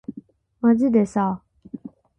[0.61, 1.43] まじでさ